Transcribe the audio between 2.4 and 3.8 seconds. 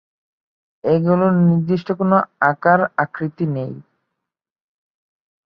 আকার, আাকৃতি নেই।